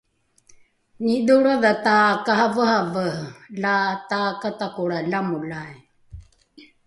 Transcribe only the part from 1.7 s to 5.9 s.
takaraveravere la takatakolra lamolai